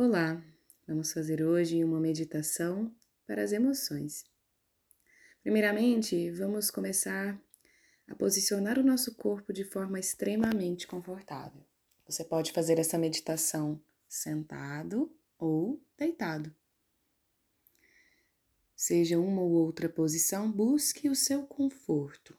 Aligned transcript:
Olá, 0.00 0.40
vamos 0.86 1.12
fazer 1.12 1.42
hoje 1.42 1.82
uma 1.82 1.98
meditação 1.98 2.94
para 3.26 3.42
as 3.42 3.50
emoções. 3.50 4.24
Primeiramente, 5.42 6.30
vamos 6.30 6.70
começar 6.70 7.36
a 8.06 8.14
posicionar 8.14 8.78
o 8.78 8.84
nosso 8.84 9.16
corpo 9.16 9.52
de 9.52 9.64
forma 9.64 9.98
extremamente 9.98 10.86
confortável. 10.86 11.66
Você 12.06 12.22
pode 12.22 12.52
fazer 12.52 12.78
essa 12.78 12.96
meditação 12.96 13.82
sentado 14.08 15.12
ou 15.36 15.82
deitado. 15.96 16.54
Seja 18.76 19.18
uma 19.18 19.42
ou 19.42 19.50
outra 19.50 19.88
posição, 19.88 20.48
busque 20.48 21.08
o 21.08 21.16
seu 21.16 21.44
conforto, 21.44 22.38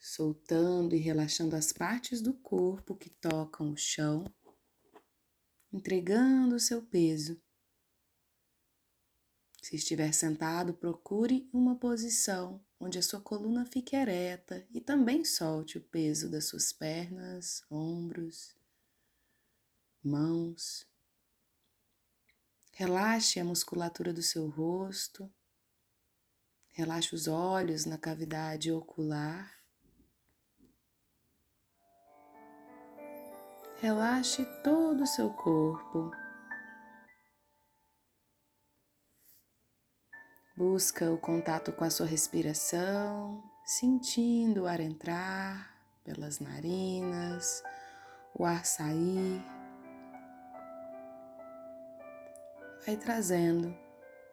soltando 0.00 0.96
e 0.96 0.98
relaxando 0.98 1.54
as 1.54 1.72
partes 1.72 2.20
do 2.20 2.34
corpo 2.34 2.96
que 2.96 3.08
tocam 3.08 3.70
o 3.70 3.76
chão 3.76 4.24
entregando 5.72 6.56
o 6.56 6.60
seu 6.60 6.82
peso. 6.82 7.40
Se 9.62 9.76
estiver 9.76 10.12
sentado, 10.12 10.74
procure 10.74 11.48
uma 11.52 11.76
posição 11.76 12.64
onde 12.78 12.98
a 12.98 13.02
sua 13.02 13.20
coluna 13.20 13.66
fique 13.66 13.94
ereta 13.94 14.66
e 14.72 14.80
também 14.80 15.24
solte 15.24 15.76
o 15.76 15.82
peso 15.82 16.30
das 16.30 16.46
suas 16.46 16.72
pernas, 16.72 17.62
ombros, 17.70 18.56
mãos. 20.02 20.88
Relaxe 22.72 23.38
a 23.38 23.44
musculatura 23.44 24.12
do 24.12 24.22
seu 24.22 24.48
rosto. 24.48 25.30
Relaxe 26.72 27.14
os 27.14 27.28
olhos 27.28 27.84
na 27.84 27.98
cavidade 27.98 28.72
ocular. 28.72 29.59
Relaxe 33.80 34.44
todo 34.62 35.04
o 35.04 35.06
seu 35.06 35.30
corpo. 35.30 36.10
Busca 40.54 41.10
o 41.10 41.16
contato 41.16 41.72
com 41.72 41.84
a 41.84 41.88
sua 41.88 42.04
respiração, 42.04 43.42
sentindo 43.64 44.64
o 44.64 44.66
ar 44.66 44.80
entrar 44.80 45.74
pelas 46.04 46.40
narinas, 46.40 47.62
o 48.34 48.44
ar 48.44 48.66
sair. 48.66 49.42
Vai 52.84 52.98
trazendo 52.98 53.74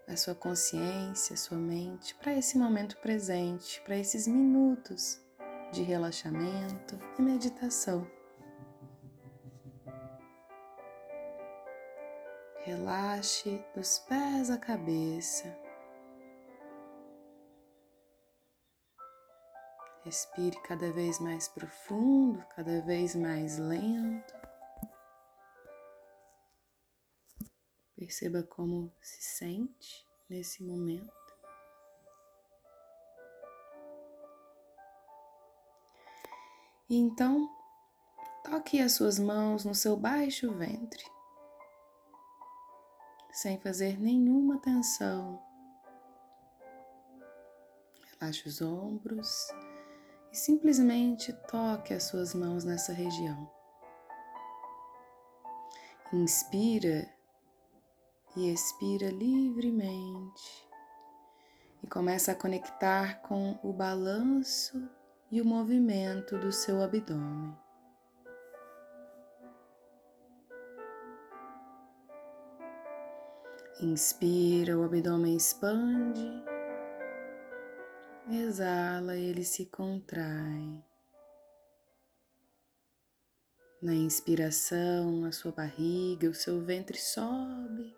a 0.10 0.18
sua 0.18 0.36
consciência, 0.36 1.36
a 1.36 1.38
sua 1.38 1.58
mente 1.58 2.14
para 2.16 2.34
esse 2.34 2.58
momento 2.58 2.98
presente, 2.98 3.80
para 3.86 3.96
esses 3.96 4.28
minutos 4.28 5.22
de 5.72 5.84
relaxamento 5.84 7.00
e 7.18 7.22
meditação. 7.22 8.17
Relaxe 12.68 13.64
dos 13.74 14.00
pés 14.00 14.50
à 14.50 14.58
cabeça. 14.58 15.58
Respire 20.04 20.62
cada 20.64 20.92
vez 20.92 21.18
mais 21.22 21.48
profundo, 21.48 22.46
cada 22.58 22.82
vez 22.82 23.16
mais 23.16 23.58
lento. 23.58 24.34
Perceba 27.96 28.44
como 28.44 28.94
se 29.02 29.22
sente 29.22 30.06
nesse 30.30 30.62
momento. 30.62 31.10
E 36.90 36.98
então, 36.98 37.50
toque 38.44 38.82
as 38.82 38.92
suas 38.92 39.18
mãos 39.18 39.64
no 39.64 39.74
seu 39.74 39.96
baixo 39.96 40.54
ventre 40.54 41.17
sem 43.38 43.60
fazer 43.60 44.00
nenhuma 44.02 44.58
tensão. 44.58 45.40
Relaxe 48.20 48.50
os 48.50 48.64
ombros 48.64 49.48
e 50.32 50.36
simplesmente 50.36 51.32
toque 51.48 51.94
as 51.94 52.06
suas 52.06 52.34
mãos 52.34 52.64
nessa 52.64 52.92
região. 52.92 53.48
Inspira 56.12 57.08
e 58.36 58.52
expira 58.52 59.12
livremente 59.12 60.68
e 61.84 61.88
começa 61.88 62.32
a 62.32 62.36
conectar 62.36 63.22
com 63.22 63.60
o 63.62 63.72
balanço 63.72 64.90
e 65.30 65.40
o 65.40 65.46
movimento 65.46 66.40
do 66.40 66.52
seu 66.52 66.82
abdômen. 66.82 67.56
Inspira, 73.80 74.76
o 74.76 74.84
abdômen 74.84 75.36
expande. 75.36 76.44
Exala, 78.28 79.16
ele 79.16 79.44
se 79.44 79.68
contrai. 79.68 80.84
Na 83.80 83.94
inspiração, 83.94 85.24
a 85.26 85.32
sua 85.32 85.52
barriga, 85.52 86.28
o 86.28 86.34
seu 86.34 86.60
ventre 86.60 86.98
sobe, 86.98 87.96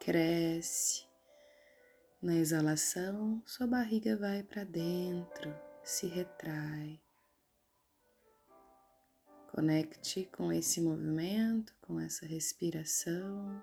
cresce. 0.00 1.06
Na 2.20 2.34
exalação, 2.34 3.40
sua 3.46 3.68
barriga 3.68 4.16
vai 4.16 4.42
para 4.42 4.64
dentro, 4.64 5.54
se 5.84 6.08
retrai. 6.08 7.00
Conecte 9.52 10.28
com 10.36 10.52
esse 10.52 10.80
movimento, 10.80 11.72
com 11.80 12.00
essa 12.00 12.26
respiração. 12.26 13.62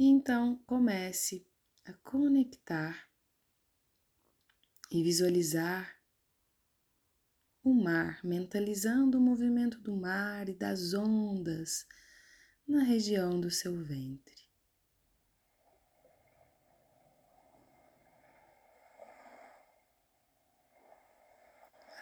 E 0.00 0.06
então 0.06 0.56
comece 0.66 1.46
a 1.84 1.92
conectar 1.92 3.06
e 4.90 5.02
visualizar 5.02 5.94
o 7.62 7.74
mar, 7.74 8.18
mentalizando 8.24 9.18
o 9.18 9.20
movimento 9.20 9.78
do 9.78 9.94
mar 9.94 10.48
e 10.48 10.54
das 10.54 10.94
ondas 10.94 11.86
na 12.66 12.82
região 12.82 13.38
do 13.38 13.50
seu 13.50 13.76
ventre. 13.76 14.48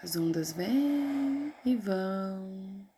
As 0.00 0.14
ondas 0.14 0.52
vêm 0.52 1.52
e 1.64 1.74
vão, 1.74 2.88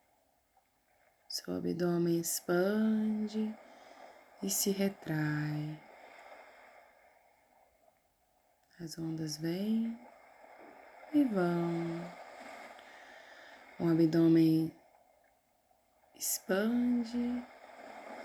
seu 1.27 1.55
abdômen 1.55 2.19
expande 2.19 3.51
e 4.43 4.49
se 4.49 4.71
retrai. 4.71 5.79
As 8.79 8.97
ondas 8.97 9.37
vêm 9.37 9.99
e 11.13 11.23
vão. 11.25 12.01
O 13.79 13.87
abdômen 13.87 14.71
expande 16.15 17.43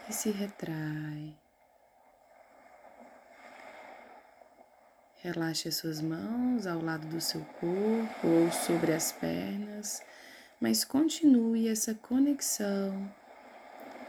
e 0.09 0.13
se 0.13 0.31
retrai. 0.31 1.37
Relaxe 5.21 5.69
as 5.69 5.77
suas 5.77 6.01
mãos 6.01 6.67
ao 6.67 6.81
lado 6.81 7.07
do 7.09 7.21
seu 7.21 7.45
corpo 7.45 8.27
ou 8.27 8.53
sobre 8.53 8.93
as 8.93 9.13
pernas, 9.13 10.03
mas 10.61 10.85
continue 10.85 11.69
essa 11.69 11.95
conexão 11.95 13.13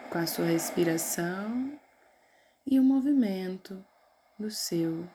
com 0.09 0.18
a 0.18 0.28
sua 0.28 0.45
respiração 0.45 1.78
e 2.69 2.78
o 2.81 2.83
movimento 2.83 3.81
do 4.38 4.51
seu 4.51 5.09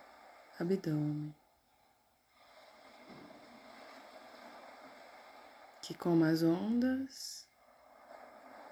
abdômen. 0.58 1.34
Que 5.82 5.92
como 5.92 6.24
as 6.24 6.42
ondas 6.42 7.46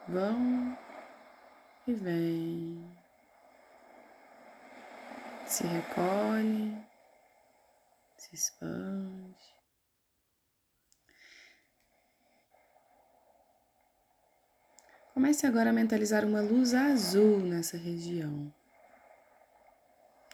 vão 0.08 0.78
e 1.86 1.92
vêm, 1.92 2.98
se 5.44 5.66
recolhe, 5.66 6.82
se 8.16 8.34
expande. 8.34 9.36
Comece 15.12 15.46
agora 15.46 15.68
a 15.68 15.72
mentalizar 15.72 16.24
uma 16.24 16.40
luz 16.40 16.72
azul 16.72 17.40
nessa 17.40 17.76
região 17.76 18.50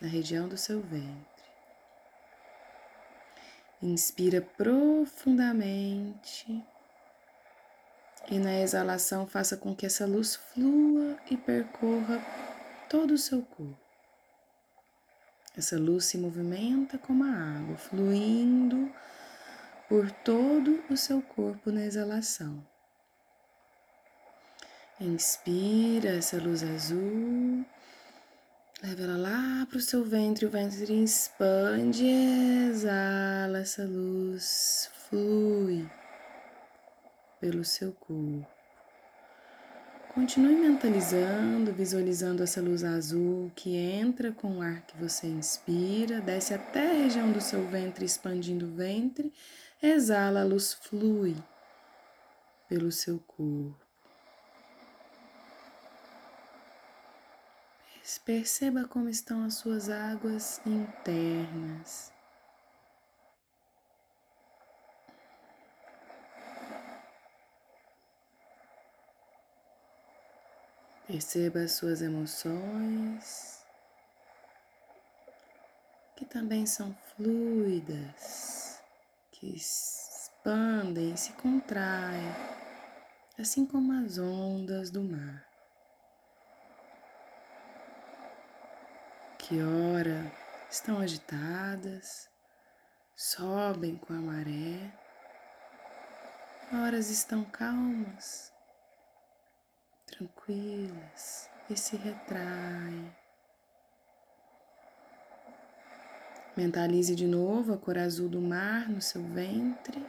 na 0.00 0.08
região 0.08 0.48
do 0.48 0.56
seu 0.56 0.80
ventre. 0.80 1.26
Inspira 3.82 4.40
profundamente 4.40 6.64
e 8.28 8.38
na 8.38 8.60
exalação 8.60 9.26
faça 9.26 9.56
com 9.56 9.74
que 9.74 9.86
essa 9.86 10.06
luz 10.06 10.36
flua 10.36 11.16
e 11.30 11.36
percorra 11.36 12.20
todo 12.88 13.12
o 13.12 13.18
seu 13.18 13.42
corpo. 13.42 13.76
Essa 15.56 15.78
luz 15.78 16.04
se 16.04 16.18
movimenta 16.18 16.98
como 16.98 17.24
a 17.24 17.30
água, 17.30 17.76
fluindo 17.76 18.92
por 19.88 20.10
todo 20.10 20.82
o 20.90 20.96
seu 20.96 21.22
corpo 21.22 21.70
na 21.70 21.84
exalação. 21.84 22.66
Inspira 25.00 26.16
essa 26.16 26.38
luz 26.38 26.62
azul. 26.62 27.64
Leva 28.88 29.02
ela 29.02 29.16
lá 29.16 29.66
para 29.66 29.78
o 29.78 29.80
seu 29.80 30.04
ventre, 30.04 30.46
o 30.46 30.48
ventre 30.48 30.94
expande, 31.02 32.06
exala 32.70 33.58
essa 33.58 33.82
luz, 33.82 34.88
flui 35.08 35.90
pelo 37.40 37.64
seu 37.64 37.90
corpo. 37.90 38.46
Continue 40.14 40.54
mentalizando, 40.54 41.72
visualizando 41.72 42.44
essa 42.44 42.60
luz 42.60 42.84
azul 42.84 43.50
que 43.56 43.74
entra 43.74 44.30
com 44.30 44.58
o 44.58 44.62
ar 44.62 44.82
que 44.82 44.96
você 44.96 45.26
inspira, 45.26 46.20
desce 46.20 46.54
até 46.54 46.88
a 46.88 47.02
região 47.02 47.32
do 47.32 47.40
seu 47.40 47.66
ventre, 47.66 48.04
expandindo 48.04 48.66
o 48.66 48.74
ventre, 48.76 49.32
exala, 49.82 50.42
a 50.42 50.44
luz 50.44 50.74
flui 50.74 51.34
pelo 52.68 52.92
seu 52.92 53.18
corpo. 53.18 53.85
Perceba 58.24 58.84
como 58.86 59.08
estão 59.08 59.44
as 59.44 59.54
suas 59.54 59.90
águas 59.90 60.60
internas. 60.64 62.12
Perceba 71.04 71.60
as 71.60 71.72
suas 71.72 72.00
emoções, 72.00 73.64
que 76.14 76.24
também 76.24 76.64
são 76.64 76.96
fluidas, 77.16 78.80
que 79.32 79.48
expandem 79.54 81.16
se 81.16 81.32
contraem, 81.32 82.28
assim 83.36 83.66
como 83.66 83.92
as 83.92 84.16
ondas 84.16 84.90
do 84.90 85.02
mar. 85.02 85.55
Que 89.48 89.62
ora 89.62 90.32
estão 90.68 90.98
agitadas, 90.98 92.28
sobem 93.14 93.94
com 93.94 94.12
a 94.12 94.16
maré, 94.16 94.92
horas 96.74 97.10
estão 97.10 97.44
calmas? 97.44 98.52
Tranquilas? 100.04 101.48
E 101.70 101.76
se 101.76 101.94
retraem. 101.96 103.14
Mentalize 106.56 107.14
de 107.14 107.28
novo 107.28 107.72
a 107.72 107.78
cor 107.78 107.98
azul 107.98 108.28
do 108.28 108.40
mar 108.40 108.88
no 108.88 109.00
seu 109.00 109.22
ventre 109.22 110.04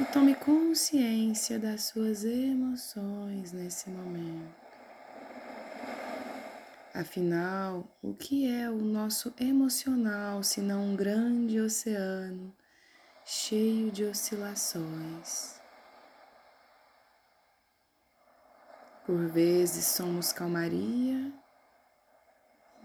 e 0.00 0.04
tome 0.06 0.34
consciência 0.34 1.56
das 1.56 1.84
suas 1.84 2.24
emoções 2.24 3.52
nesse 3.52 3.88
momento. 3.90 4.63
Afinal, 6.94 7.88
o 8.00 8.14
que 8.14 8.46
é 8.48 8.70
o 8.70 8.76
nosso 8.76 9.34
emocional 9.40 10.44
se 10.44 10.60
não 10.60 10.90
um 10.90 10.96
grande 10.96 11.60
oceano 11.60 12.54
cheio 13.24 13.90
de 13.90 14.04
oscilações? 14.04 15.60
Por 19.04 19.26
vezes 19.26 19.86
somos 19.86 20.32
calmaria, 20.32 21.32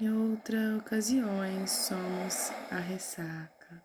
em 0.02 0.10
outras 0.10 0.80
ocasiões 0.80 1.70
somos 1.70 2.50
a 2.72 2.80
ressaca. 2.80 3.84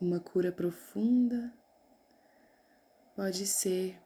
Uma 0.00 0.20
cura 0.20 0.52
profunda 0.52 1.57
pode 3.18 3.48
ser 3.48 3.98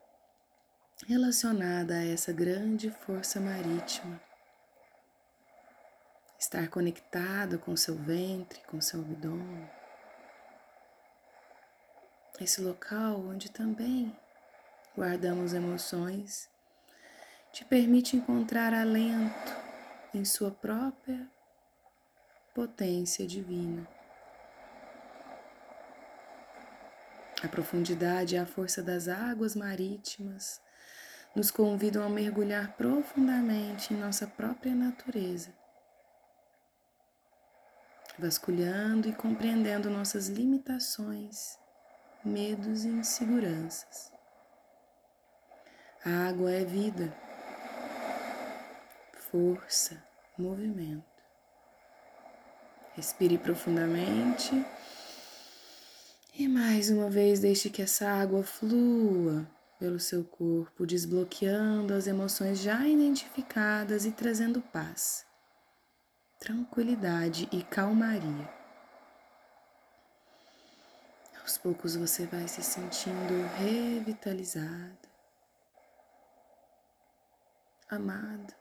relacionada 1.06 1.92
a 1.92 2.06
essa 2.06 2.32
grande 2.32 2.90
força 2.90 3.38
marítima. 3.38 4.18
Estar 6.38 6.66
conectado 6.70 7.58
com 7.58 7.76
seu 7.76 7.94
ventre, 7.94 8.58
com 8.70 8.80
seu 8.80 9.00
abdômen 9.00 9.68
esse 12.40 12.62
local 12.62 13.20
onde 13.20 13.50
também 13.50 14.16
guardamos 14.96 15.52
emoções, 15.52 16.48
te 17.52 17.66
permite 17.66 18.16
encontrar 18.16 18.72
alento 18.72 19.54
em 20.14 20.24
sua 20.24 20.50
própria 20.50 21.28
potência 22.54 23.26
divina. 23.26 23.86
A 27.42 27.48
profundidade 27.48 28.36
e 28.36 28.38
a 28.38 28.46
força 28.46 28.82
das 28.82 29.08
águas 29.08 29.56
marítimas 29.56 30.60
nos 31.34 31.50
convidam 31.50 32.04
a 32.04 32.08
mergulhar 32.08 32.76
profundamente 32.76 33.92
em 33.92 33.96
nossa 33.96 34.28
própria 34.28 34.74
natureza, 34.74 35.52
vasculhando 38.16 39.08
e 39.08 39.12
compreendendo 39.12 39.90
nossas 39.90 40.28
limitações 40.28 41.58
medos 42.24 42.84
e 42.84 42.88
inseguranças. 42.88 44.12
A 46.04 46.28
água 46.28 46.52
é 46.52 46.64
vida, 46.64 47.12
força, 49.30 50.00
movimento. 50.38 51.02
Respire 52.94 53.38
profundamente 53.38 54.64
mais 56.72 56.88
uma 56.88 57.10
vez 57.10 57.38
deixe 57.38 57.68
que 57.68 57.82
essa 57.82 58.08
água 58.08 58.42
flua 58.42 59.46
pelo 59.78 60.00
seu 60.00 60.24
corpo, 60.24 60.86
desbloqueando 60.86 61.92
as 61.92 62.06
emoções 62.06 62.60
já 62.60 62.88
identificadas 62.88 64.06
e 64.06 64.10
trazendo 64.10 64.62
paz, 64.62 65.26
tranquilidade 66.40 67.46
e 67.52 67.62
calmaria. 67.62 68.48
Aos 71.42 71.58
poucos 71.58 71.94
você 71.94 72.24
vai 72.24 72.48
se 72.48 72.62
sentindo 72.62 73.46
revitalizado, 73.58 74.96
amado 77.90 78.54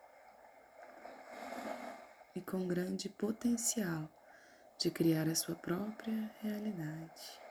e 2.35 2.41
com 2.41 2.67
grande 2.67 3.07
potencial 3.07 4.09
de 4.77 4.91
criar 4.91 5.29
a 5.29 5.35
sua 5.35 5.55
própria 5.55 6.29
realidade. 6.41 7.50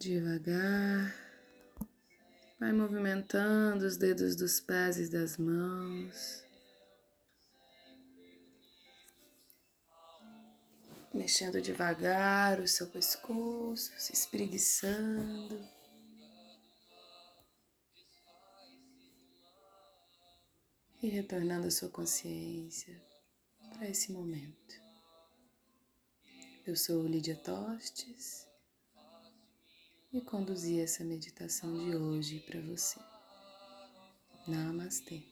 Devagar, 0.00 1.14
vai 2.58 2.72
movimentando 2.72 3.84
os 3.84 3.98
dedos 3.98 4.34
dos 4.34 4.58
pés 4.58 4.96
e 4.96 5.10
das 5.10 5.36
mãos, 5.36 6.42
mexendo 11.12 11.60
devagar 11.60 12.60
o 12.60 12.66
seu 12.66 12.86
pescoço, 12.86 13.92
se 13.98 14.14
espreguiçando. 14.14 15.68
E 21.02 21.08
retornando 21.08 21.66
a 21.66 21.70
sua 21.70 21.90
consciência 21.90 22.98
para 23.74 23.86
esse 23.86 24.10
momento. 24.12 24.80
Eu 26.66 26.74
sou 26.74 27.06
Lídia 27.06 27.36
Tostes 27.36 28.49
e 30.12 30.20
conduzi 30.20 30.80
essa 30.80 31.04
meditação 31.04 31.72
de 31.72 31.94
hoje 31.94 32.40
para 32.40 32.60
você. 32.60 32.98
Namastê. 34.46 35.29